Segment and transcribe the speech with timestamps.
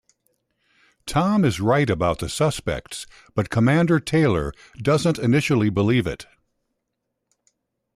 [1.05, 3.05] Tom is right about the suspects,
[3.35, 6.25] but Commander Taylor doesn't initially believe it.